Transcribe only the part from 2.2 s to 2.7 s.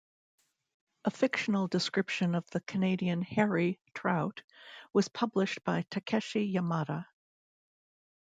of the